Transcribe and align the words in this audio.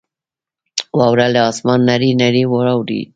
واوره 0.97 1.27
له 1.33 1.41
اسمانه 1.51 1.83
نرۍ 1.89 2.11
نرۍ 2.21 2.43
راورېږي. 2.65 3.01